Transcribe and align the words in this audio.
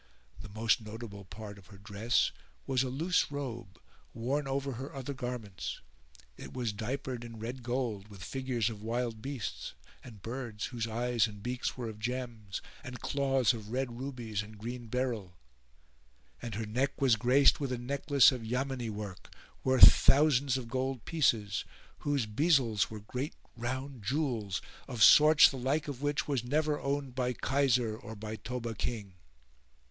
The 0.39 0.49
most 0.49 0.81
notable 0.81 1.25
part 1.25 1.59
of 1.59 1.67
her 1.67 1.77
dress 1.77 2.31
was 2.65 2.81
a 2.81 2.89
loose 2.89 3.31
robe 3.31 3.79
worn 4.15 4.47
over 4.47 4.71
her 4.71 4.95
other 4.95 5.13
garments; 5.13 5.79
it 6.37 6.53
was 6.53 6.73
diapered 6.73 7.23
in 7.23 7.37
red 7.37 7.61
gold 7.61 8.07
with 8.07 8.23
figures 8.23 8.71
of 8.71 8.81
wild 8.81 9.21
beasts, 9.21 9.75
and 10.03 10.23
birds 10.23 10.65
whose 10.65 10.87
eyes 10.87 11.27
and 11.27 11.43
beaks 11.43 11.77
were 11.77 11.87
of 11.87 11.99
gems, 11.99 12.63
and 12.83 12.99
claws 12.99 13.53
of 13.53 13.69
red 13.69 13.99
rubies 13.99 14.41
and 14.41 14.57
green 14.57 14.87
beryl; 14.87 15.35
and 16.41 16.55
her 16.55 16.65
neck 16.65 16.99
was 16.99 17.15
graced 17.15 17.59
with 17.59 17.71
a 17.71 17.77
necklace 17.77 18.31
of 18.31 18.43
Yamani 18.43 18.89
work, 18.89 19.31
worth 19.63 19.93
thousands 19.93 20.57
of 20.57 20.67
gold 20.67 21.05
pieces, 21.05 21.63
whose 21.99 22.25
bezels 22.25 22.89
were 22.89 23.01
great 23.01 23.35
round 23.55 24.01
jewels 24.03 24.63
of 24.87 25.03
sorts, 25.03 25.47
the 25.51 25.57
like 25.59 25.87
of 25.87 26.01
which 26.01 26.27
was 26.27 26.43
never 26.43 26.79
owned 26.79 27.13
by 27.13 27.33
Kaysar 27.33 27.95
or 27.95 28.15
by 28.15 28.35
Tobba 28.35 28.73
King. 28.75 29.13